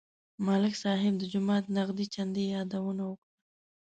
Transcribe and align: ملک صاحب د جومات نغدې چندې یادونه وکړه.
ملک 0.45 0.73
صاحب 0.83 1.13
د 1.17 1.23
جومات 1.31 1.65
نغدې 1.75 2.05
چندې 2.15 2.41
یادونه 2.55 3.03
وکړه. 3.07 3.29